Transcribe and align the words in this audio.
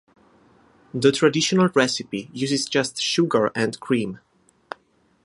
The 0.95 1.11
traditional 1.11 1.67
recipe 1.75 2.27
uses 2.33 2.65
just 2.65 2.99
sugar 2.99 3.51
and 3.53 3.79
cream. 3.79 4.17